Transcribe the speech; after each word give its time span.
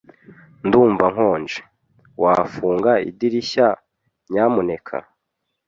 Ndumva 0.65 1.05
nkonje. 1.13 1.59
Wafunga 2.21 2.91
idirishya, 3.09 3.67
nyamuneka? 4.31 4.97